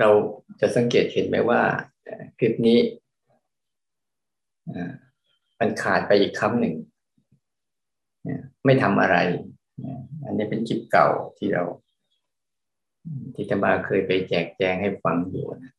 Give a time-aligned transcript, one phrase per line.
[0.00, 0.10] เรา
[0.60, 1.60] จะสังเกตเห็นไหมว่า
[2.38, 2.78] คลิปนี้
[5.60, 6.74] มันขาดไปอีกคำหนึ่ง
[8.64, 9.16] ไม่ทำอะไร
[10.24, 11.64] อันนี้เป็นคลิปเก่าที่เรา
[13.34, 15.74] ที่จะมาเคยไปแจกแจงให้ฟังอยู่นะ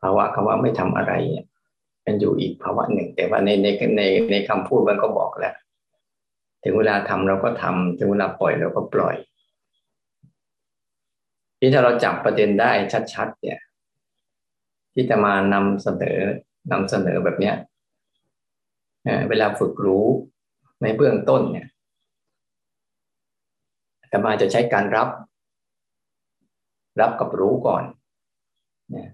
[0.00, 1.12] ภาวะคำว่าไม่ทำอะไร
[2.04, 3.66] มันอยู่อีกภาวะหนึ่ง แต่ว่าในใน
[3.98, 5.54] ในในคำพูดมันก็บอกแล้ว
[6.64, 9.16] ถึงเวลาทำเราก็ทำถึงเวลาปล่อยเราก็ปล่อย
[11.58, 12.72] ที่ถ้าเราจับประเด็นได้
[13.14, 13.60] ชัดๆเนี่ย
[14.94, 16.18] ที่จะมานำเสนอ
[16.72, 17.54] นำเสนอแบบเนี้ย
[19.28, 20.06] เวลาฝึกรู้
[20.82, 21.68] ในเบื้องต้นเนี่ย
[24.08, 25.08] แต่มาจะใช้การรับ
[27.00, 27.84] รับกับรู้ก่อน
[28.90, 29.08] เนี่ย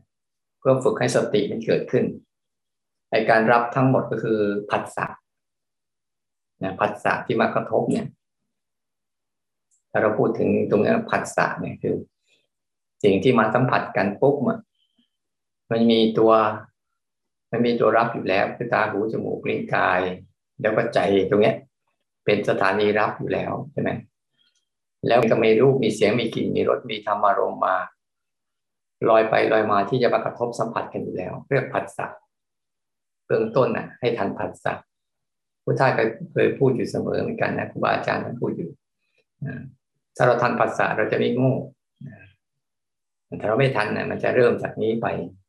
[0.59, 2.05] เพื่อฝึกให้สติมันเกิดขึ้น
[3.11, 4.39] ไอการรับทั้งหมดก็คือ
[4.71, 5.07] ผัสสะ
[6.63, 8.07] นะผัสสะที่มากระทบเนี่ย
[9.91, 11.97] ถ้าเราพูดถึงตรงนี้ผัสสะเนี่ยคือ
[13.03, 14.37] สิ่งที่มาสัมผัสกันปุ๊บ
[15.71, 16.33] มันมีตัว
[17.51, 20.01] มันมีตัวรับอยู่แล้วคือตาหูจมูกลิ้นกาย
[20.61, 20.99] แล้วก็ใจ
[21.31, 21.57] ตรงเนี้ย
[22.25, 23.91] เป็นสถานีรับอยู่แล้วใช่ไหม
[25.09, 27.77] แล้วก็มีรูปมีเสียงมีกลิ่นมีรสมีธรรมารมมา
[29.09, 32.07] ลอยไปลอยมาที่จะมากระทบสัมผัสกันอยู่แล้ว เรียกผัสสะ
[33.27, 34.73] เบื้องต้นน่ะ ให้ทันผัสสะ
[35.65, 35.91] ผู้ท่าน
[36.33, 38.71] เคยพูดอยู่เสมอเหมือนกันนะครูบาอาจารย์ท่านพูดอยู่
[40.17, 41.55] ถ้าเราทันผัสสะเราจะไม่โง่
[43.41, 45.07] ถ้าเราไม่ทันนี่ยมันจะเริ่มจากนี้ไป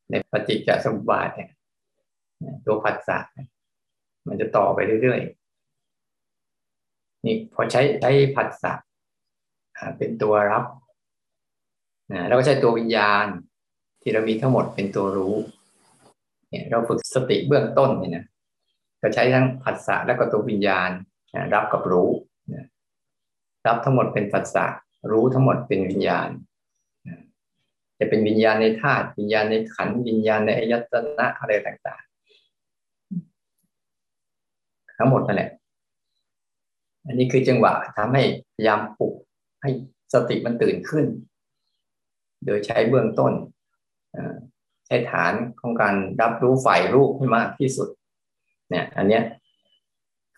[0.09, 1.49] ในปฏิจจสมบัติเนี่ย
[2.65, 3.17] ตัวผัสสะ
[4.27, 8.73] มันจะต่อไปเรื่อยๆนี่พอใช้ใช้ผัสสะ
[9.97, 10.65] เป็นตัวรับ
[12.27, 13.25] แล้วก็ใช้ตัววิญญาณ
[14.01, 15.35] ที่เรามีทั้งหมดเป็นตัวรู้
[16.49, 18.25] เนี่ยเราฝึกสติเบื้องต้นเนี่ยนะ
[19.01, 20.89] ก็ใช้ทั้งผัสสะแล้วก็ตัววิญญาณ
[21.53, 22.09] รับกับรู้
[23.67, 24.65] รับทั้งหมดเป็นผัสสะ
[25.11, 26.29] รู้ทั้งหมดเป็นวิญญาณ
[28.03, 35.49] จะเป็นวิญญาณในธาตุวิญญาณในขันวิญญาณในอายตนะอะไรต่างๆ ทั้งหมดนั่นแหละ
[37.05, 39.13] อันนี้คือจังหวะทำให้พยายามปลุก
[39.61, 39.69] ให้
[40.13, 41.05] สติมันตื่นขึ้น
[42.45, 43.33] โดยใช้เบื้องต้น
[44.85, 47.89] ใช้ฐานของการรับรู้ฝ่ายรูปให้มากที่สุด
[48.69, 49.23] เนี่ย อันเนี้ย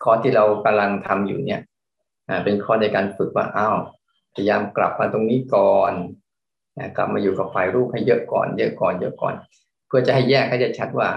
[0.02, 1.60] ข้อที่เรากำลังทำอยู่เนี่ย
[2.44, 3.78] เป็นข้อในการฝึกว่าอ้าว
[4.34, 5.92] พยายามกลับมาตรงนี้ก่อน
[6.96, 9.34] กลับมาอยู่กับฝ่ายรูปให้เยอะก่อน เยอะก่อน เยอะก่อน
[9.86, 11.08] เพื่อจะให้แยกให้จะชัดว่า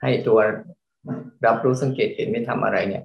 [0.00, 0.38] ให้ตัว
[1.46, 3.04] รับรู้สังเกตเห็นไม่ทำอะไรเนี่ย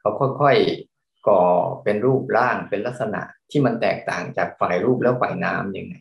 [0.00, 0.10] เขา
[0.40, 1.42] ค่อยๆก่อ
[1.82, 5.94] เป็นรูปร่างเป็นลักษณะที่มันแตกต่างจากฝ่ายรูปแล้วฝ่ายน้ำยังไง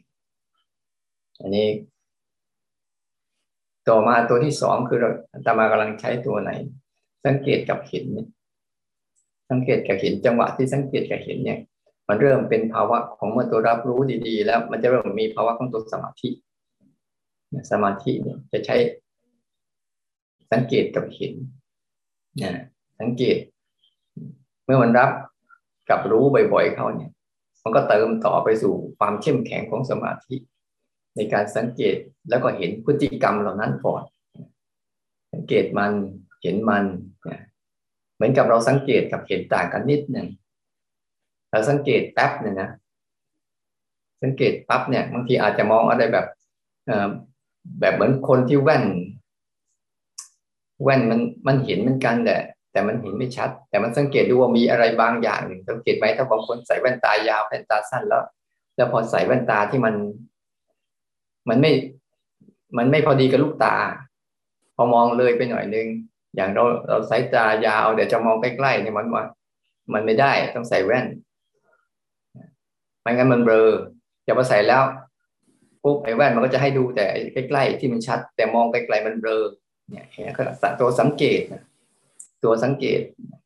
[1.39, 1.67] อันนี้
[3.89, 5.09] ต่อมาตัวที่สองคือเรา
[5.45, 6.51] ตามากำลังใช้ตัวไหน
[7.25, 8.05] สังเกตกับเห็น
[9.49, 11.59] สังเกตกับเห็นจังหวะที่สังเกตกับเห็นเนี่ย
[12.09, 16.29] มันเริ่มเป็นภาวะของเมื่อตัวรับรู้ดีๆ แล้วมันจะเริ่มมีภาวะของตัวสมาธิ
[17.71, 18.77] สมาธิเนี่ยจะใช้
[20.51, 21.33] สังเกตกับเห็น
[22.41, 22.63] นะ
[22.99, 23.37] สังเกต
[24.65, 25.11] เมื่อมันรับ
[25.89, 27.11] กับรู้บ่อยๆเข้าเนี่ย
[27.63, 30.35] มันก็เติมต่อไปสู่ความเข้มแข็งของสมาธิ
[31.15, 31.95] ในการสังเกต
[32.29, 34.03] แล้วก็เห็นพฤติกรรมเหล่านั้นก่อน
[35.33, 35.91] สังเกตมัน
[36.41, 36.85] เห็นมัน
[38.15, 40.27] เหมือนกับเราสังเกตกับเห็นต่างกันนิดหนึ่ง
[41.51, 42.69] เราสังเกตแป๊บเนี่ยนะ
[44.23, 46.27] สังเกตปั๊บเนี่ยบางทีอาจจะมองอะไรแบบ
[47.79, 48.85] แบบเหมือนคนที่แว่น
[50.83, 52.37] แว่นมันมันเห็นเหมือนกันแต่
[52.71, 58.23] แต่มันเห็นไม่ชัด แต่มันสังเกตดูว่ามีอะไรบางอย่างหนึ่งสังเกตไหมถ้าบางคนใส่แว่นตายาวแว่นตาสั้นแล้ว
[58.75, 59.95] แล้วพอใส่แว่นตาที่มัน
[61.49, 61.71] มันไม่
[62.77, 63.75] มันไม่พอดีกับลูกตา
[64.75, 65.87] พอมองเลยไปหน่อยนึง
[66.35, 69.07] อย่างเราเราสายตายาวเดี๋ยวจะมองใกล้ๆเนี่ยมัน
[69.93, 71.05] มันไม่ได้ต้องใส่แว่น
[73.01, 73.69] ไม่งั้นมันเบลอ
[74.25, 74.83] จะพอใส่แล้ว
[75.83, 79.43] ปุ๊บไอ้แว่นมันก็จะให้ดูแต่ใกล้ๆที่มันชัด แต่มองไกลๆมันเบลอ
[79.89, 80.43] เนี่ยก็
[80.79, 81.41] ตัวสังเกต
[82.43, 83.01] ตัวสังเกต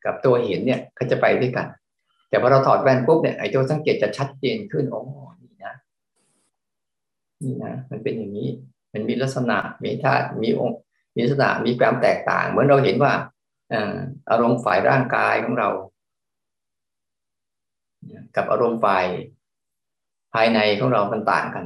[0.05, 1.67] กับตัวเห็นเนี่ยเขาจะไปด้วยกัน
[2.29, 5.01] แต่พอเราถอดแว่นปุ๊บเนี่ยไอ้ตัวสังเกตจะชัดเจนขึ้นโอ้
[5.41, 5.75] นี่นะ
[7.43, 8.49] นี่นะมันเป็นอย่างนี้
[8.93, 10.79] มันมีลักษณะมีธาตุมีองค์
[11.15, 13.13] มีลักษณะมีความแตกต่าง เหมือนเราเห็นว่า
[14.31, 15.69] อารมณ์ฝ่ายร่างกายของเรา
[18.35, 19.05] กับอารมณ์ฝ่าย
[20.33, 21.65] ภายในของเรามันต่างกัน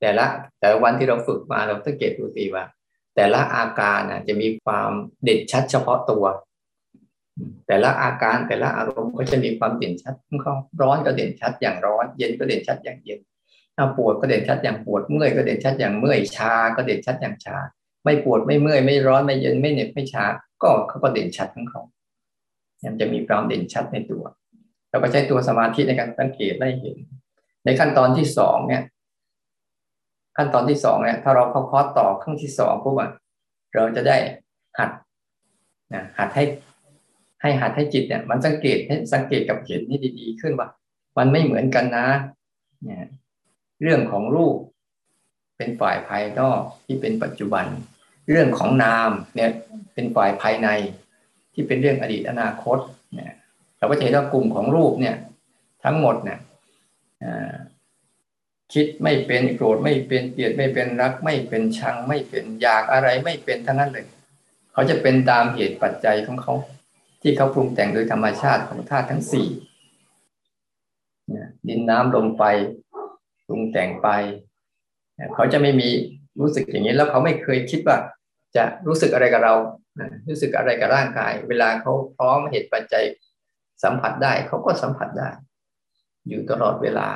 [0.00, 0.26] แต่ละ
[0.60, 2.64] แต่วันที่เราฝึกมาเราสังเกตดูสิว่า
[3.16, 4.90] แต่ละอาการนะจะมีความ
[5.24, 6.24] เด่นชัดเฉพาะตัว
[7.66, 13.20] แต่ละอาการแต่ละอารมณ์ก็จะมีความเด่นชัดของเขาร้อนก็เด่นชัดอย่างร้อน เย็นก็เด่นชัดอย่างเย็น
[13.76, 17.56] ถ้าปวดก็เด่นชัดอย่างปวดเมื่อยก็เด่นชัดอย่างเมื่อยชา ก็เด่นชัดอย่างชา
[18.04, 20.24] ไม่ปวดไม่เมื่อยไม่ร้อนไม่เย็นไม่เหน็บไม่ชา
[20.62, 21.82] ก็เขาก็เด่นชัดของเขา
[22.82, 24.24] มันจะมีความเด่นชัดในตัว
[24.88, 26.96] เราก็ใช้ตัวสมาธิในการสังเกตได้เห็น
[27.66, 28.82] ในขั้นตอนที่สองเนี่ย
[30.36, 33.10] ขั้นตอนที่สองเนี่ยถ้าเราเข้าคอร์สต่อขั้นที่สองปุ๊บอะ
[33.74, 34.16] เราจะได้
[34.78, 34.90] หัด
[35.94, 36.44] นะหัดให้
[37.42, 40.68] ให้หัดให้จิตเนี่ย มันสังเกตให้สังเกตกับเห็นให้ดีๆขึ้นว่า
[41.18, 42.06] มันไม่เหมือนกันนะ
[42.84, 43.06] เนี่ย
[43.82, 44.56] เรื่องของรูป
[45.56, 47.66] เป็นฝ่ายภายนอกที่เป็นปัจจุบัน
[48.30, 49.50] เรื่องของนามเนี่ย
[49.94, 50.68] เป็นฝ่ายภายใน
[51.54, 52.78] ที่เป็นเรื่องอดีตอนาคต
[53.14, 53.34] เนี่ย
[53.78, 55.16] เราก็จะเห็นว่ากลุ่มของรูปเนี่ย
[55.84, 56.38] ทั้งหมดเนี่ย
[58.72, 64.06] คิดไม่เป็นโกรธไม่เป็นเกลียดไม่เป็นรัก ไม่เป็นชังไม่เป็นอยากอะไรไม่เป็นทั้งนั้นเลย
[64.72, 66.54] เขาจะเป็นตามเหตุปัจจัยของเขา
[67.22, 69.48] ที่เขาปรุงแต่งโดยธรรมชาติของธาตุทั้งสี่
[71.68, 72.42] ดินน้ำลมไฟ
[73.46, 74.08] ปรุงแต่งไป
[75.34, 75.88] เขาจะไม่มี
[76.40, 77.96] รู้สึกอย่างนี้แล้วเขาไม่เคยคิดว่า
[78.56, 79.54] จะรู้สึกอะไรกับเรา
[80.28, 83.04] รู้สึกอะไรกับร่างกาย เวลาเขาพร้อมเหตุปัจจัย
[83.82, 85.28] สัมผัสได้ เขาก็สัมผัสได้
[86.28, 87.08] อยู่ตลอดเวลา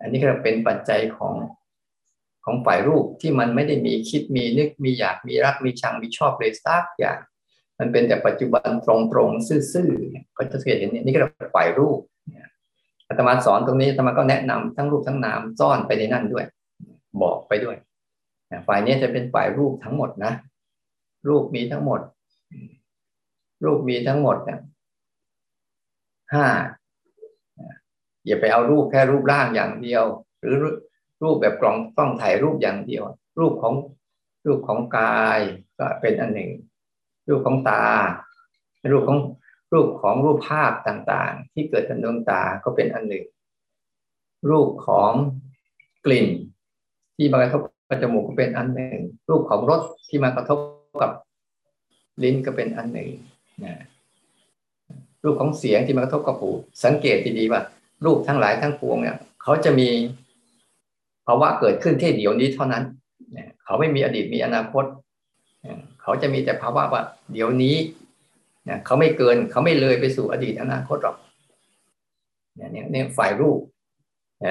[0.00, 1.34] อันนี้ก็เป็นปัจจัยของ
[2.44, 7.18] ของฝ่ายรูปที่มันไม่ได้มีคิดมีนึกมีอยากมีรักมีชังมีชอบเลยสักอย่าง
[7.78, 11.98] มันเป็นแต่ปัจจุบันตรงๆซื่อๆก็จะเห็นนี่ก็เป็นฝ่ายรูป
[13.08, 16.46] อาตมาสอนตรงนี้อาตมาก็แนะนำทั้งรูปทั้งนามซ่อนไปในนั่นด้วย
[17.22, 17.76] บอกไปด้วย
[18.66, 20.32] ฝ่ายนี้จะเป็นฝ่ายรูปทั้งหมดนะ
[21.28, 22.00] รูปมีทั้งหมด
[23.64, 24.58] รูปมีทั้งหมดเนี่ย
[26.34, 26.46] ห้า
[28.26, 30.04] อย่าไปเอารูปแค่รูปร่างอย่างเดียว
[30.40, 30.56] หรือ
[31.22, 33.04] รูปแบบกล่องต้องถ่ายรูปอย่างเดียว
[33.40, 33.74] รูปของ
[34.46, 35.40] รูปของกาย
[35.78, 36.50] ก็เป็นอันหนึ่ง
[37.28, 37.84] รูปของตา
[38.92, 39.18] รูปของ
[39.72, 43.24] รูปของรูปภาพต่างๆ ที่เกิดทางดวงตาก็เป็นอันหนึ่ง
[44.50, 45.12] รูปของ
[46.04, 46.26] กลิ่น
[47.16, 48.98] ที่มากระทบกับจมูกก็เป็นอันหนึ่ง
[49.28, 50.58] รูปของรสที่มากระทบ
[51.02, 51.12] กับ
[52.22, 53.10] ลิ้นก็เป็นอันหนึ่ง
[53.64, 53.74] นะ
[55.28, 56.50] รูปของเสียงที่มากระทบกับหู
[56.84, 57.60] สังเกตดีๆว่า
[58.04, 59.88] รูปทั้งหลายทั้งปวงเนี่ยเขาจะมี
[61.26, 62.84] ภาวะเกิดขึ้นแค่เดี๋ยวนี้เท่านั้น
[63.64, 64.84] เขาไม่มีอดีตมีอนาคต
[66.02, 67.02] เขาจะมีแต่ภาวะว่า
[67.32, 67.76] เดี๋ยวนี้
[68.86, 71.16] เขาไม่เกินเขาไม่เลยไปสู่อดีตอนาคตหรอก
[72.56, 73.58] เนี่ยเนี่ยฝ่ายรูป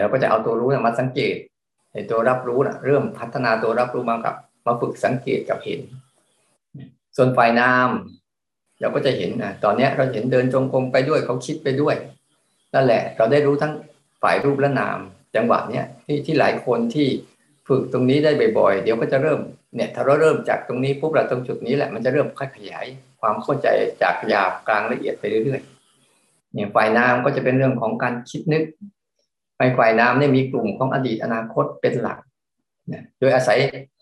[0.01, 1.35] เราก็จะเอาตัวรู้มาสังเกต
[1.91, 4.35] ไอ้ตัวรับรู้นะเริ่มพัฒนาตัวรับรู้มากับ
[4.65, 5.81] มาฝึกสังเกตกับเห็น
[7.15, 7.89] ส่วนฝ่ายนาม
[8.81, 11.95] เราก็จะเห็นนะตอนนี้เราเห็นเดินจงกรมไปด้วยเขาคิดไปด้วย
[12.74, 13.74] นั่นแหละ เราได้รู้ทั้ง
[14.21, 14.97] ฝ่ายรูปและนาม
[15.35, 17.07] จังหวะเนี้ยที่ที่หลายคนที่
[17.68, 19.39] ฝึกตรงนี้ได้บ่อยๆ เดี๋ยวก็จะเริ่ม
[19.75, 22.85] เนี่ยถ้าเราเริ่มจากตรงนี้ปุ๊บเราตรงจุดนี้แหละมันจะเริ่มค่อยขยาย
[23.21, 23.68] ความเข้าใจ
[24.01, 28.63] จากหยาบกลางละเอียดไปเรื่อยๆเนี่ยฝ่ายนามก็จะเป็นเรื่องของการคิดนึก
[29.59, 32.19] ในฝ่ายนามเนี่ยมีกลุ่มของอดีตอนาคตเป็นหลัก
[32.94, 33.57] นะโดยอาศัย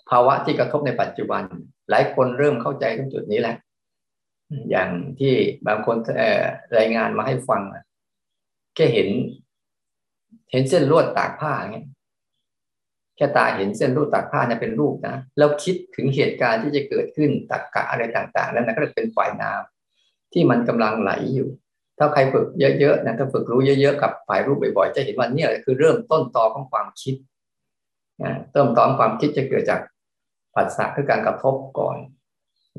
[0.10, 1.44] ภาวะที่กระทบในปัจจุบัน
[1.90, 3.56] หลายคนเริ่มเข้าใจตรงจุดนี้แหละ
[4.70, 5.34] อย่างที่
[5.68, 5.98] บางคน
[6.78, 7.62] รายงานมาให้ฟัง
[8.76, 9.10] แค่เห็น
[10.52, 11.88] เห็นเส้นลวดตากผ้าเงี้ย
[13.16, 21.50] แค่ตาเห็นเส้นลวดตากผ้าเนี่ยเป็นรูปนะแล้วคิดถึงเหตุการณ์ที่จะเกิดขึ้นตักกะอะไรต่างๆ นั้นนะก็จะเป็นฝ่ายน้ำที่มันกำลังไหลอยู่
[22.00, 27.16] ถ้าใครฝึกเยอะๆนะถ้าฝึกรู้เยอะๆกับฝ่ายรูปบ่อยๆ จะเห็นว่าเนี่ยคือเริ่มต้นตอของความคิด
[28.24, 29.82] นะเริ่มต้นความคิดจะเกิดจาก
[30.54, 31.98] ผัสสะคือการกระทบก่อน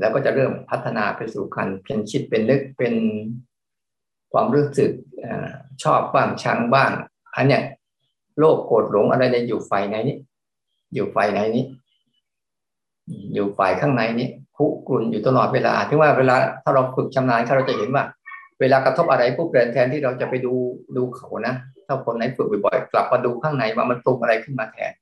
[0.00, 2.94] แล้วก็จะเริ่มพัฒนาไปสู่การเป็นคิดเป็นนึกเป็น
[4.32, 4.90] ความรู้สึก
[5.82, 6.90] ชอบบ้างชังบ้าง
[7.36, 7.62] อันเนี้ย
[8.38, 10.16] โลภโกรธหลงอะไรเนี่ยอยู่ฝ่ายไหนนี้
[10.94, 11.64] อยู่ฝ่ายไหนนี้
[13.34, 18.04] อยู่ฝ่ายข้างในนี้คุกรุ่นอยู่ตลอดเวลาถึงว่าเวลาถ้าเราฝึกชำนาญเราจะเห็นว่า
[18.60, 20.52] เวลากระทบอะไรปุ๊บแทนที่เราจะไปดู
[20.96, 21.54] ดูเขานะ
[21.86, 24.92] ถ้าคนไหนฝึกบ่อยๆกลับมาดูข้างในว่ามันปรุงอะไรขึ้นมาแทน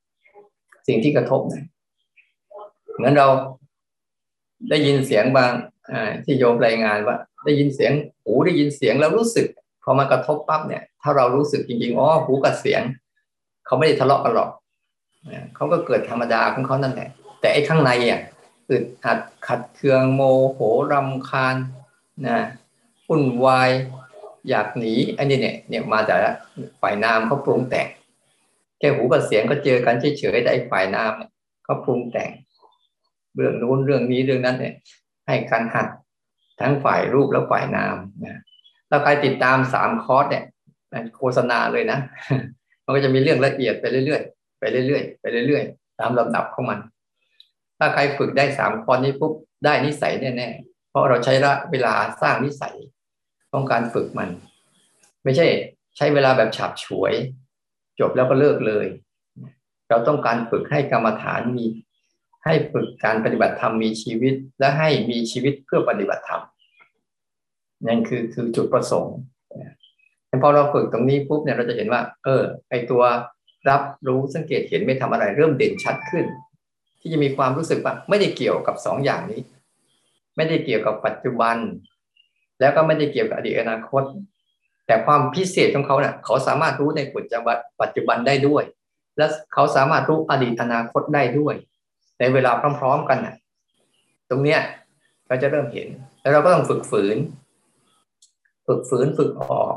[0.86, 1.64] สิ่งที่กระทบเนะ
[2.96, 3.28] เหมือนเรา
[4.70, 5.52] ได้ยินเสียงบาง
[6.24, 7.92] ที่โยมรายงานว่า ได้ยินเสียง
[8.22, 9.46] หูได้ยินเสียงแล้วรู้สึก
[9.82, 12.82] พอมากระทบปั๊บเนี่ย ถ้าเรารู้สึกจริงๆอ๋อหูกับเสียง
[13.66, 14.50] เขาไม่ได้ทะเลาะกันหรอก
[15.54, 17.08] เขาก็เกิดธรรมดาของเขานั่นแหละ
[17.40, 18.20] แต่ไอ้ข้างในอะ
[18.70, 20.20] อึดอัดขัดเคืองโม
[20.52, 20.58] โห
[20.92, 21.56] รำคาญ
[22.26, 22.38] นะ
[23.08, 23.70] วุ่นวาย
[24.48, 26.18] อยากหนีอันนี้เนี่ยเนี่ยมาจาก
[26.80, 27.88] ฝ่ายนามเขาปรุงแต่ง
[28.78, 31.12] แค่หูกับเสียงก็เจอกันเฉยๆแต่ไอ้ฝ่ายนาม
[31.64, 32.30] เขาปรุงแต่ง
[33.34, 34.74] เรื่องนู้นเรื่องนี้เรื่องนั้นเนี่ย
[35.26, 35.86] ให้การหัด
[36.60, 38.40] ทั้งฝ่ายรูปและฝ่ายนามนะ
[38.88, 40.44] ถ้าใครติดตามสามคอร์สเนี่ย
[41.16, 41.98] โฆษณาเลยนะ
[42.84, 46.78] มันก็จะมีเรื่องละเอียดไปเรื่อยๆไปเรื่อยๆไปเรื่อยๆตามลำดับของมัน
[47.78, 49.32] ถ้าใครฝึกได้สามคอร์สนี้ปุ๊บ
[49.64, 51.34] ได้นิสัยแน่ๆเพราะเราใช้
[51.70, 52.74] เวลาสร้างนิสัย
[53.54, 54.28] ต้องการฝึกมัน
[55.24, 55.46] ไม่ใช่
[55.96, 57.12] ใช้เวลาแบบฉับฉวย
[58.00, 58.86] จบแล้วก็เลิกเลย
[59.88, 61.66] เราต้องการฝึกให้กรรมฐานมี
[62.44, 66.42] ให้ฝึกการปฏิบัติธรรมมีชีวิต และให้มีชีวิตเพื่อปฏิบัติธรรม
[67.86, 69.16] นั่นคือคือจุดประสงค์
[70.42, 73.02] พอเราฝึกตรงนี้ปุ๊บเนี่ยเราจะเห็นว่า เออ ไอตัว
[73.68, 76.24] รับรู้สังเกตเห็นไม่ทำอะไร เริ่มเด่นชัดขึ้น
[77.00, 79.40] ที่จะมีความรู้สึกว่าไม่ได้เกี่ยวกับสองอย่างนี้
[80.36, 81.56] ไม่ได้เกี่ยวกับปัจจุบัน
[82.60, 84.02] แล้วก็ไม่ได้เกี่ยวกับอดีตอนาคต
[84.86, 88.64] แต่ความพิเศษของเขาเนะ่ะ เขาสามารถรู้ในปัจจุบันปัจจุบันได้ด้วย
[89.16, 91.54] และเขาสามารถรู้อดีตอนาคตได้ด้วย
[92.24, 93.36] ในเวลาพร้อม ๆ กันนะ
[94.30, 94.60] ตรงเนี้ย
[95.26, 95.88] เราจะเริ่มเห็น
[96.20, 97.16] แล้วเราก็ต้องฝึกฝืน
[98.66, 99.76] ฝึกฝืนฝึกออก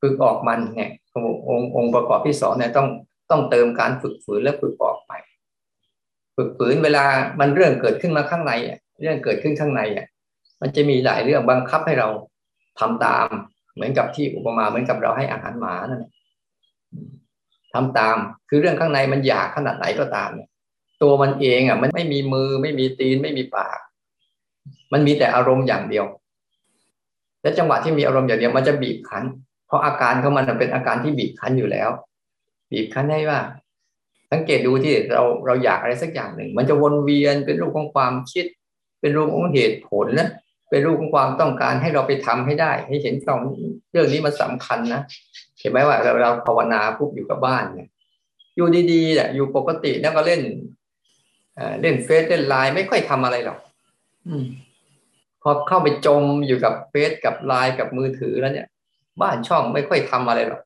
[0.00, 0.90] ฝึกออกมันเนี่ย
[1.48, 2.88] องค์องค์ประกอบที่สองเนี่ยต้อง
[3.30, 5.12] ต้องเติมการฝึกฝืนและฝึกออกไป
[6.36, 7.04] ฝึกฝืนเวลา
[7.40, 8.52] มันเรื่องเกิดขึ้นมาข้างใน
[9.00, 10.06] เรื่องเกิดขึ้นข้างในอะ
[10.60, 12.08] มันจะมีหลายเรื่องบังคับให้เรา
[12.80, 13.26] ทำตาม
[13.74, 16.12] เหมือนกับที่อุปมาเหมือนกับเราให้อาหารหมานั่นแหละ
[17.74, 18.16] ทำตาม
[18.48, 20.48] คือเรื่องข้างในมันอยากขนาดไหนก็ตามเนี่ย
[21.04, 23.78] ตัวมันเองอะ มันไม่มีมือไม่มีตีนไม่มีปาก
[24.92, 26.06] มันมีแต่อารมณ์อย่างเดียว
[27.42, 29.24] และจังหวะที่มีอารมณ์อย่างเดียวมันจะบีบคั้น
[29.66, 31.90] เพราะอาการของมันเป็นอาการที่บีบคั้นอยู่แล้ว
[32.72, 33.40] บีบคั้นได้ว่า
[34.30, 38.44] สังเกตดูที่เราเราอยากอะไรสักอย่างหนึ่ง มันจะวนเวียนเป็นรูปของความคิด
[39.00, 40.28] เป็นรูปของเหตุผลนะ
[40.70, 43.40] เป็นรูปของความต้องการให้เราไปทำให้ได้ ให้เห็นตรง
[43.90, 45.02] เรื่องนี้มันสำคัญนะ
[45.58, 47.88] เห็นไหมว่าเราเราภาวนาปุ๊บอยู่กับบ้านเนี่ย
[48.56, 50.40] อยู่ดีๆแหละอยู่ปกติแล้วก็เล่น
[51.80, 53.58] เล่นเฟซเล่นไลน์ไม่ค่อยทำอะไรหรอก
[55.42, 58.68] พอเข้าไปจมอยู่กับเฟซกับไลน์กับมือถือแล้วเนี่ย
[59.20, 60.60] บ้านช่องไม่ค่อยทำอะไรหรอก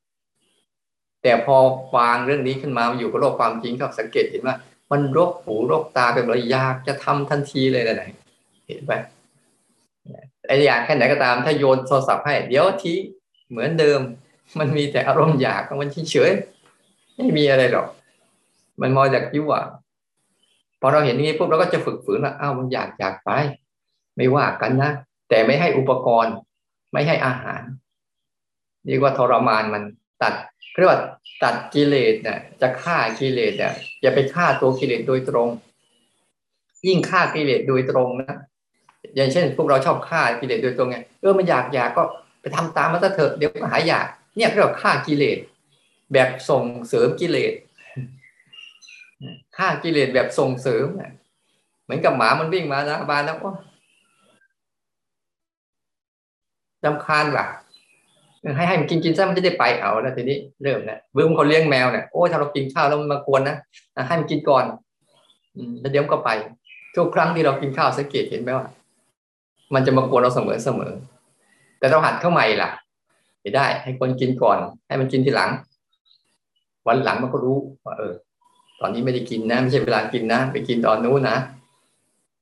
[1.22, 1.56] แต่พอ
[1.94, 4.56] ฟังเรื่องนี้ขึ้นมาอยู่กับโลกความจริงครับสังเกตเห็นว่า
[4.90, 8.04] มันรกหูรกตาเป็นเลยอยากจะทำทันทีเลยนะไหน
[8.66, 8.92] เห็นไหม
[10.46, 12.94] ไอ้อยากแค่ไหนก็ตาม ถ้าโยนโทรศัพท์ให้ เดี๋ยวที
[13.50, 14.00] เหมือนเดิม
[14.58, 16.30] มันมีแต่อารมณ์อยากมันเฉย
[17.16, 17.88] ไม่มีอะไรหรอก
[18.80, 19.52] มันมอจากยั่ว
[20.80, 23.30] พอเราเห็นนี้ปุ๊บเราก็จะฝึกฝืนว่าอ้าวมันอยากอยากไป
[24.16, 24.90] ไม่ว่ากันนะ
[25.28, 26.34] แต่ไม่ให้อุปกรณ์
[26.92, 27.62] ไม่ให้อาหาร
[28.86, 29.82] เรียกว่าทรมานมัน
[30.22, 30.34] ตัด
[30.76, 31.00] เรียกว่า
[31.42, 35.48] ตัดกิเลสเนี่ยจะฆ่ากิเลสเนี่ยอย่าไปฆ่าตัวกิเลสโดยตรง
[36.86, 38.36] ยิ่งฆ่ากิเลสโดยตรงนะ
[39.16, 42.02] อย่างเช่น พวกเราชอบฆ่ากิเลสโดยตรงไงเออมันอยากอยากก็
[42.40, 44.06] ไปทำตามมันซะเถอะเดี๋ยวก็หายอยาก
[44.36, 45.38] เนี่ยเรียกว่าฆ่ากิเลส
[46.12, 47.52] แบบส่งเสริมกิเลส
[49.56, 50.86] ฆ่ากิเลสแบบส่งเสริม
[51.84, 53.50] เหมือนกับหมามันวิ่งมานะบานแล้วก็
[56.84, 57.46] จำคาญว่ะ
[58.56, 63.56] ให้ให้มันกินกินซะมันจะได้ไปเอาแล้วทีนี้เริ่มแล้วเบื้องคนเลี้ยงแมวเนี่ยโอ้ถ้าเรากินข้าวแล้วมันมากวนนะ
[64.08, 64.64] ให้มันกินก่อน
[65.56, 66.30] อืมแล้วเดี๋ยวก็ไป
[66.94, 68.66] ทุกครั้งที่เรากินข้าวสังเกตเห็นไหมว่า
[69.74, 70.92] มันจะมากวนเราเสมอเสมอ
[71.78, 72.70] แต่เราหัดเข้าใหม่ล่ะ
[73.40, 74.58] ไม่ได้ ให้คนกินก่อน
[74.88, 75.50] ให้มันกินทีหลัง
[76.86, 78.14] วันหลังมันก็รู้ว่าเออ
[78.80, 81.38] ตอนนี้ไม่ได้กินนะไม่ใช่เวลากินนะ ไปกินตอนนู้นนะ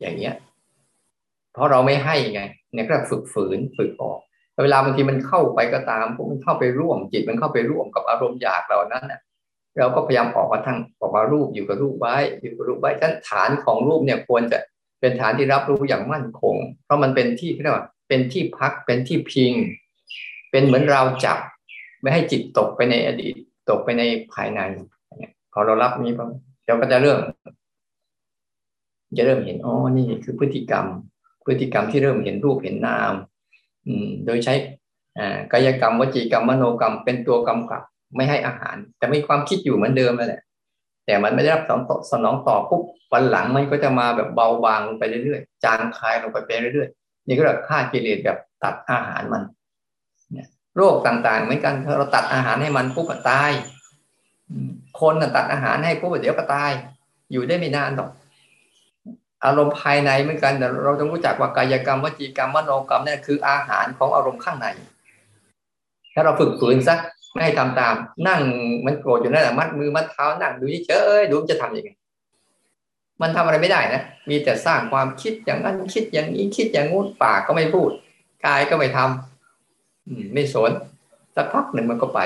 [0.01, 0.35] อย่างเงี้ย
[1.53, 2.43] เพราะเราไม่ให้ไง
[2.75, 4.19] เนี่ยก็ฝึกฝืนฝึกออก
[4.65, 9.21] เวลาบางทีมันเข้าไปก็ตามพวกมันเข้าไปร่วมจิตมันเข้าไปร่วมกับอารมณ์อยากเหล่านั้นเนี่ย
[9.79, 14.59] เราก็พยายามออกมาทางออกมารูปอยู่กับรูปไว้อยู่กับรูปไว้ท่านฐานของรูปเนี่ยควรจะ
[15.01, 19.53] เป็นฐานที่รับรู้อย่างมั่นคง เพราะมันเป็นที่เรียกว่าเป็นที่พักเป็นที่พิง
[20.51, 21.39] เป็นเหมือนเราจับ
[22.01, 23.35] ไม่ให้จิตตกไปในอดีต
[23.71, 24.03] ตกไปใน
[24.33, 24.61] ภายใน
[25.59, 26.29] พอเรารับนี้ปั๊บ
[26.67, 27.19] เราก็จะเริ่ม
[29.19, 30.87] จะเริ่มเห็นอ๋อนี่คือพฤติกรรม
[31.45, 33.13] พฤติกรรมที่เริ่มเห็นรูปเห็นนาม
[34.27, 34.55] โดยใช้
[35.53, 37.83] กายกรรมวจีกรรมมโนกรรมเป็นตัวกำกับ
[38.17, 40.43] ไม่ให้อาหาร แต่มีความคิดอยู่เหมือนเดิมนั่นแหละ
[41.07, 41.63] แต่มันไม่ได้รับ
[42.13, 42.83] สนองต่อปุ๊บ
[43.13, 46.39] วันหลังมันก็จะมาแบบเบาบางลงไปเรื่อยๆจางคลายลงไป
[46.73, 49.43] เรื่อยๆนี่ก็แบบฆ่ากิเลสแบบตัดอาหารมัน
[50.77, 53.51] โรคต่างๆเหมือนกันถ้าเราตัดอาหารให้มันปุ๊บก็ตาย
[55.01, 56.71] คนตัดอาหารให้ปุ๊บเดี๋ยวก็ตาย
[57.33, 58.11] อยู่ได้ไม่นานหรอก
[59.45, 64.67] อารมณ์ภายในเหมือนกันแต่เราต้องรู้จักว่ากายกรรมวจีกรรมมโนกรรมนี่คืออาหารของอารมณ์ข้างใน
[66.15, 66.97] ถ้าเราฝึกฝืนซะ
[67.33, 67.95] ไม่ให้ทำตาม
[68.29, 68.41] นั่ง
[68.87, 71.91] มันโกรธอยู่นั่นแหละมัดมือมัดเท้านั่งดูเฉยดูจะทํำยังไง
[73.23, 77.91] มันทำอะไรไม่ได้นะ มีแต่สร้างความคิดอย่างนั้นคิดอย่างนี้คิดอย่างงู้นปากก็ไม่พูด
[78.47, 80.71] กายก็ไม่ทำอืม ไม่สน
[81.37, 82.21] สักพักหนึ่งมันก็ไป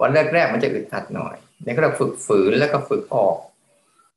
[0.00, 3.36] วันแรกๆมันจะอึดอัดหน่อย เนี่ยก็เราฝึกฝืนแล้วก็ฝึกออก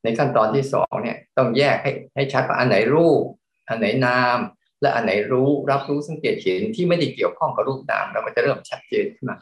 [0.03, 3.21] ในขั้นตอนที่สองเนี่ยต้องแยกให้ให้ชัดว่าอันไหนรูป
[3.69, 4.37] อันไหนนาม
[4.81, 9.37] และอันไหนรู้รับรู้สังเกตเห็นที่ไม่ได้เกี่ยวข้องกับรูปนามเราก็จะเริ่มชัดเจนขึ้นมา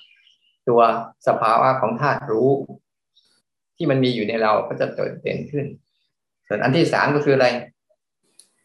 [0.67, 0.81] ตัว
[1.27, 2.49] สภาวะของธาตุรู้
[3.77, 5.65] ที่มันมีอยู่ในเราก็จะเติเด่นขึ้น
[6.47, 7.47] ส่วนอันที่สามก็คืออะไร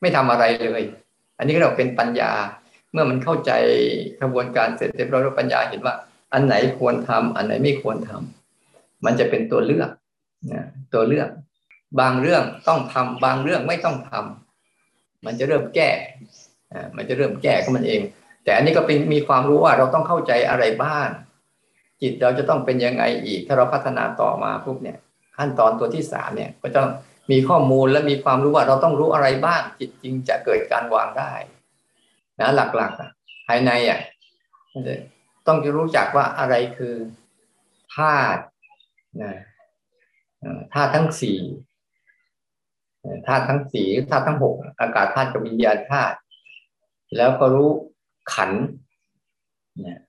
[0.01, 0.83] ไม่ทำอะไรเลย
[1.39, 2.33] อันนี้ก็เราเป็นปัญญา
[2.93, 3.53] เมื่อมันเข้าใจ
[4.21, 5.95] กระบวนการเสร็จเรียบร้อยแล้วปัญญาเห็นว่า
[6.33, 8.40] อันไหนควรทำอันไหนไม่ควรทำ
[9.05, 9.91] มันจะเป็นตัวเลือก
[10.53, 11.29] นะตัวเลือก
[12.01, 15.91] บางเรื่องต้องทำบางเรื่องไม่ต้องทำมันจะเริ่มแก้
[16.73, 18.01] อ่มันจะเริ่มแก้ก็มันเอง
[18.45, 21.09] แต่อันนี้ก็เป็นมีความรู้ว่าเราต้องเข้าใจอะไรบ้าง
[22.03, 24.99] จิตเราจะต้องเป็นยังไงอีก ถ้าเราพัฒนาต่อมาปุ๊บเนี่ย
[25.37, 26.83] ขั้นตอนตัวที่สามเนี่ยก็จะ
[27.31, 31.33] มีข้อมูลและมีความรู้ว่าเราต้องรู้อะไรบ้าง จิตจริงจะเกิดการวางได้
[32.41, 34.01] นะหลักๆภายในอะ
[35.47, 36.95] ต้องจะรู้จักว่าอะไรคือ
[37.97, 38.43] ธาตุ
[39.23, 39.33] นะ
[40.73, 41.39] ธาตุทั้งสี่
[43.27, 46.17] ธาตุทั้งสี่ธาตุทั้งหกอากาศธาตุกับวิญญาณธาตุ
[47.17, 47.71] แล้วก็รู้
[48.35, 48.51] ขัน
[49.87, 50.01] นะ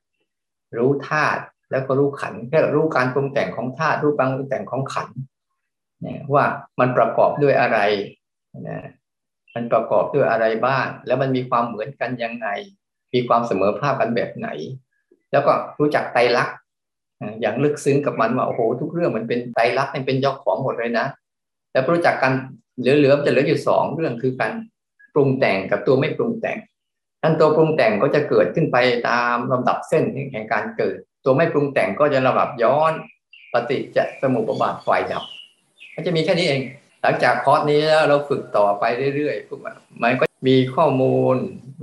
[0.78, 1.42] รู้ธาตุ
[1.72, 5.10] แล้วก็รู้ขันแค่รู้การปรุงแต่งของธาตุรู้การปรุงแต่งของขัน
[6.06, 6.46] นะว่า
[6.80, 7.80] มันประกอบด้วยอะไร
[8.68, 8.80] นะ
[9.56, 12.48] มันประกอบด้วยอะไรบ้าง แล้วมันมีความเหมือนกันยังไง
[13.14, 14.48] มีความเสมอภาคกันแบบไหน
[15.32, 16.58] แล้วก็รู้จักไตรลักษณ์
[17.42, 21.08] อย่างลึกซึ้งกับมันว่าโอ้โหทุกเรื่องมันเป็นไตรลักษณ์มันเป็นเจ้าของหมดเลยนะ
[21.72, 22.34] แล้วรู้จักกัน
[22.80, 24.54] เหลือๆจะเหลืออยู่สองเรื่องคือการ
[25.14, 26.58] ปรุงแต่งกับตัวไม่ปรุงแต่ง
[27.22, 28.78] ท่านตัวปรุงแต่งก็จะเกิดขึ้นไป
[29.10, 32.94] ตามลำดับเส้นแห่งการเกิด ตัวไม่ปรุงแต่งก็จะระดับย้อน
[33.54, 35.24] ปฏิจะสมุปบาทฝ่ายดับ
[35.96, 36.62] มันจะมีแค่นี้เอง
[37.02, 38.84] หลังจากคอร์สนี้แล้วเราฝึกต่อไป
[39.16, 41.36] เรื่อยๆพวกมันก็มีข้อมูล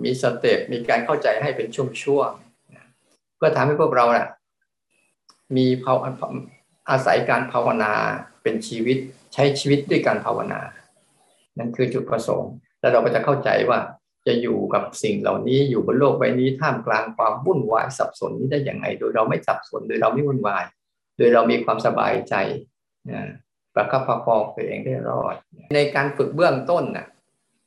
[0.05, 1.69] มีสเต็ปมีการเข้าใจให้เป็น
[2.03, 4.27] ช่วงๆเพื่อทำให้พวกเราน่ะ
[5.57, 5.99] มีภาว
[6.91, 7.93] อาศัยการภาวนา
[8.43, 8.99] เป็นชีวิต
[9.35, 10.61] ใช้ชีวิตด้วยการภาวนา
[11.59, 13.79] นั่นคือจุดประสงค์ แล้วเราก็จะเข้าใจว่า
[14.27, 20.65] จะอยู่กับสิ่งเหล่านี้อยู่บนโลกใบนี้ท่ามกลางความวุ่นวายสับสนนี้ได้อย่างไรโดยเราไม่สับสนโดยเราไม่วุ่นวาย
[21.17, 22.35] โดยเรามีความสบายใจ
[23.11, 23.23] นะ
[23.75, 25.35] ประคับประคองตัวเองได้รอด
[25.75, 27.07] ในการฝึกเบื้องต้นน่ะ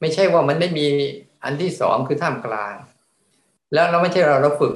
[0.02, 0.86] ไม่ใช่ว่ามันไม่มี
[1.44, 2.74] อันที่สองคือท่ามกลาง
[3.74, 4.74] แล้วเราไม่ใช่เราเราฝึก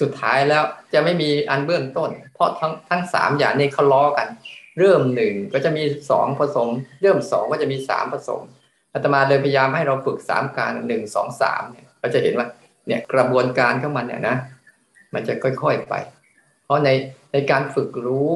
[0.00, 0.62] สุดท้ายแล้ว
[0.94, 4.28] จะไม่มีอันเบื้องต้น เพราะทั้งทั้งสามอย่างนี้เขาล้อกัน
[4.78, 6.68] เริ่มหนึ่งก็จะมีสองผสม
[7.02, 8.42] เริ่มสองก็จะมีสามผสม
[8.92, 12.48] อาตมาเลยพยายามให้เราฝึกสามการหนึ่งสองสามเนี่ยเราจะเห็นว่า
[12.86, 14.36] เนี่ยกระบวนการของมันเนี่ยนะ
[15.14, 15.94] มันจะค่อยๆไป
[16.64, 16.90] เพราะใน
[17.32, 18.30] ในการฝึกรู้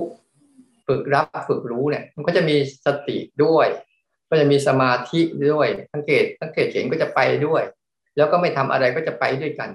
[0.87, 3.67] ฝึกรับฝึกรู้เนี่ยมันก็จะมีสติด้วย
[4.31, 5.21] ก็จะมีสมาธิ
[5.53, 7.63] ด้วยสังเกตสังเกตเห็นก็จะไปด้วย
[8.17, 9.71] แล้วก็ไม่ทำอะไรก็จะไปด้วยกัน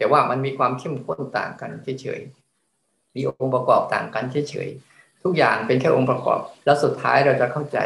[0.00, 7.78] แต่ว่ามันมีความเข้มข้นต่างกันเฉยๆมีองค์ประกอบต่างกันเฉยๆทุกอย่างเป็นแค่องค์ประกอบ แล้วสุดท้ายเราจะเข้าใจ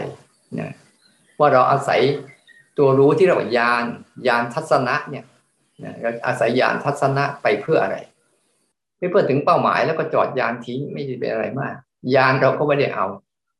[0.60, 0.72] นะ
[1.38, 2.00] ว่าเราอาศัย
[2.78, 3.84] ตัวรู้ที่เรายาน
[4.28, 5.24] ยานทัศนะเนี่ย
[6.02, 7.96] เราอาศัยยานทัศนะไปเพื่ออะไร
[8.98, 11.74] ไม่เพื่อถึงเป้าหมายแล้วก็จอดยานทิ้งไม่ได้เป็นอะไรมาก
[12.14, 13.06] ยานเราก็ไม่ได้เอา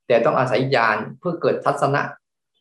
[0.06, 2.02] แต่ต้องอาศัยยานเพื่อเกิดทัศนะ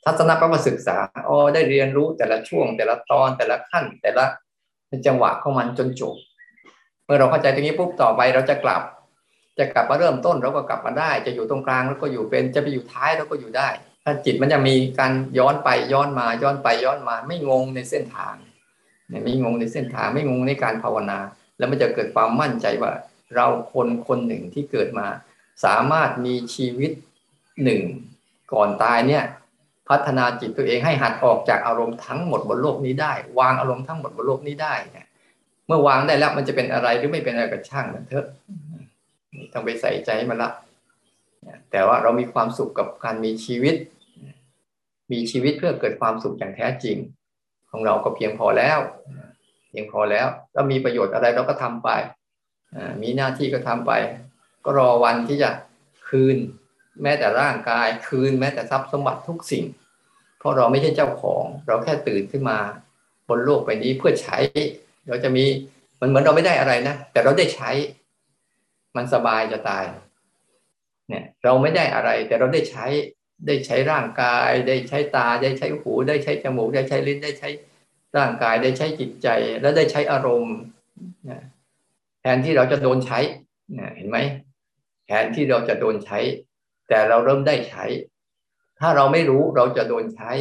[0.05, 6.15] ทัศนะแปลว่าศึกษาอ๋อได้เรียนรู้แต่ละช่วง แต่ละตอนแต่ละขั้น แต่ละ็นจังหวะของมันจนจบ
[7.05, 8.81] เมื่อเราเข้าใจตรงนี้ปุ๊บต่อไปเราจะกลับ
[9.59, 13.67] จะกลับมาเริ่มต้นเราก็กลับมาได้ จะอยู่ตรงกลางเราก็อยู่เป็นจะไปอยู่ท้ายเราก็อยู่ได้
[14.03, 18.35] ถ้าจิตมันจะมีการย้อนไปย้อนมาย้อนไปย้อนมา ไม่งงในเส้นทาง
[19.23, 21.19] ไม่งงในเส้นทางไม่งงในการภาวนา
[21.57, 22.91] แล้วมันจะเกิดความมั่นใจว่า
[23.35, 25.07] เราคนคนหนึ่งที่เกิดมา
[25.65, 26.91] สามารถมีชีวิต
[27.63, 27.81] หนึ่ง
[28.53, 29.23] ก่อนตายเนี่ย
[29.89, 35.07] พัฒนาจิตตัวเองให้หัดออกจากอารมณ์ทั้งหมดบนโลกนี้ได้ วางอารมณ์ทั้งหมดบนโลกนี้ได้เนี่ย
[35.67, 38.25] เมื่อวางได้แล้วมันจะเป็นอะไรหรือไม่เป็นอะไรก็ช่างมันเถอะ
[39.53, 40.51] ต้องไปใส่ใจมันละ
[41.71, 43.75] แต่ว่าเรามีความสุขกับการมีชีวิต
[45.11, 46.97] มีชีวิตเพื่อเกิดความสุขอย่างแท้จริง
[47.71, 48.79] ของเราก็เพียงพอแล้ว
[49.69, 51.89] เพียงพอแล้วแล้วมีประโยชน์อะไรเราก็ทำไป
[53.01, 53.91] มีหน้าที่ก็ทำไป
[54.65, 55.49] ก็รอวันที่จะ
[56.07, 56.37] คืน
[57.01, 59.65] แม้แต่ร่างกายคืน แม้แต่ทรัพย์สมบัติทุกสิ่ง
[60.39, 62.57] เพราะเราไม่ใช่เจ้าของ เราแค่ตื่นขึ้นมา
[63.27, 64.37] บนโลกใบนี้เพื่อใช้
[65.07, 65.45] เราจะมี
[66.01, 67.71] มันเหมือนเราไม่ได้อะไรนะแต่เราได้ใช้
[68.95, 69.83] มันสบายจะตาย
[71.09, 72.85] เนี่ยเราไม่ได้อะไร แต่เราได้ใช้
[73.47, 77.49] ได้ใช้ร่างกาย ได้ใช้ตาได้ใช้หู ได้ใช้จมูก ได้ใช้ลิ้นได้ใช้
[78.17, 79.27] ร่างกายได้ใช้จิตใจ
[79.61, 80.55] แล้วได้ใช้อารมณ์
[82.21, 83.19] แทนที่เราจะโดนใช้
[83.95, 84.17] เห็นไหม
[85.07, 86.19] แทนที่เราจะโดนใช้
[86.93, 87.85] แต่เราเริ่มได้ใช้
[88.79, 90.31] ถ้าเราไม่รู้เราจะโดนใช้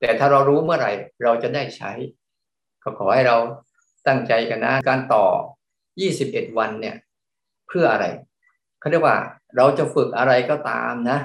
[0.00, 1.92] แต่ถ้าเรารู้เมื่อไหร่ เราจะได้ใช้
[2.82, 3.36] ก็ขอให้เรา
[4.06, 5.24] ตั้งใจกันนะ การต่อ
[5.92, 6.96] 21 วันเนี่ย
[7.68, 8.06] เพื่ออะไร
[8.80, 9.16] เขาเรียกว่า
[9.56, 11.18] เราจะฝึกอะไรก็ตามนะ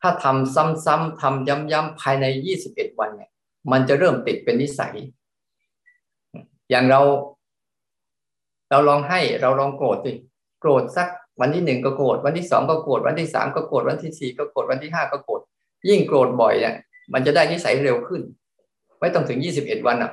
[0.00, 2.26] ถ้าทำซ้ำๆทำย้ำๆภายใน
[2.64, 3.30] 21 วันเนี่ย
[3.72, 4.94] มันจะเริ่มติดเป็นนิสัย
[6.70, 7.00] อย่างเรา
[8.70, 10.12] เราลองให้เราลองโกรธสิ
[10.60, 11.08] โกรธสัก
[11.40, 15.40] วันที่หนึ่งก็โกรธวันที่สองก็โกรธวันที่สามก็โกรธวันที่สี่ก็โกรธวันที่ห้าก็โกรธ
[15.88, 16.74] ยิ่งโกรธบ่อยเนี่ย
[17.12, 18.22] มันจะได้นิสัยเร็วขึ้น
[19.00, 20.12] ไม่ต้องถึงยี่สิบเอ็ดวันอะ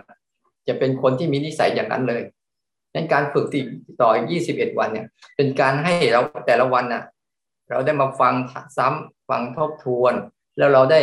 [0.67, 2.21] จะเป็นคนที่มีนิสัยอย่างนั้นเลย
[2.93, 3.65] นั้นการฝึกติด
[4.01, 7.03] ต่อยี่สิบเอ็ดวันเนี่ย เป็นการให้เราแต่ละวันน่ะ
[7.69, 8.33] เราได้มาฟัง
[8.77, 10.13] ซ้ำฟังทบทวน
[10.57, 11.01] แล้วเราได้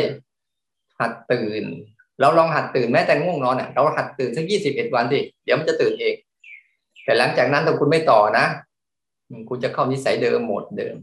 [1.00, 1.64] หัดตื่น
[2.20, 6.14] เราลองหัดตื่นแม้แต่ง่วงนอนเนี่ยเราหัดตื่นสักยี่สิบเอ็ดวันดิเดี๋ยวมันจะตื่นเอง
[7.04, 8.46] แต่หลังจากนั้นถ้าคุณไม่ต่อนะ
[9.48, 10.96] คุณจะเข้านิสัยเดิมโหมดเดิม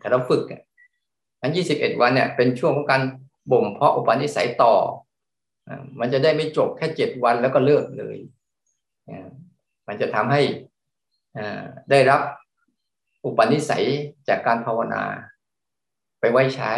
[0.00, 0.42] ถ้าเราฝึก
[1.40, 3.02] อันยี่สิบเอ็ดวันเนี่ยเป็นช่วงของการ
[3.52, 4.74] บ่มเพาะอุปนิสัยต่อ
[6.00, 8.16] มันจะได้ไม่จบแค่เจ็ดวันแล้วก็เลิกเลย
[9.88, 10.42] มันจะทำให้
[11.90, 12.20] ได้รับ
[13.24, 13.84] อุปนิสัย
[14.28, 15.02] จากการภาวนา
[16.20, 16.72] ไปไว้ใช้